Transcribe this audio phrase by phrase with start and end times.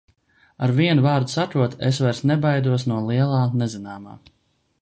[0.67, 4.21] Ar vienu vārdu sakot, es vairs nebaidos no lielā nezināmā.